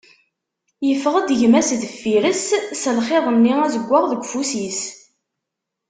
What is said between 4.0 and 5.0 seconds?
deg ufus-is.